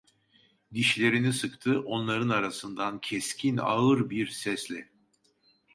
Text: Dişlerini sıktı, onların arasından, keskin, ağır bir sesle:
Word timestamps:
Dişlerini 0.73 1.33
sıktı, 1.33 1.79
onların 1.79 2.29
arasından, 2.29 3.01
keskin, 3.01 3.57
ağır 3.57 4.09
bir 4.09 4.27
sesle: 4.27 4.89